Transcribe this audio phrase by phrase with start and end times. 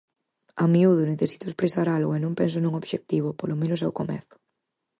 [0.63, 4.35] A miúdo necesito expresar algo e non penso nun obxectivo, polo menos ao comezo.